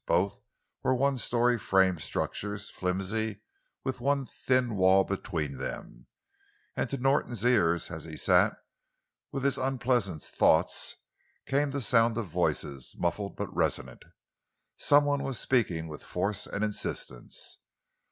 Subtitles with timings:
[0.07, 0.39] Both
[0.81, 3.41] were one story frame structures, flimsy,
[3.83, 6.07] with one thin wall between them;
[6.75, 8.57] and to Norton's ears as he sat
[9.31, 10.95] with his unpleasant thoughts,
[11.45, 14.03] came the sound of voices, muffled, but resonant.
[14.75, 17.59] Someone was speaking with force and insistence.